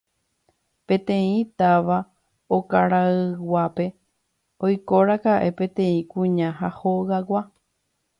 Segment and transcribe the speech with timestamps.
[0.91, 1.97] peteĩ táva
[2.57, 3.85] okarayguápe
[4.69, 7.41] oikóraka'e peteĩ kuña ha hogaygua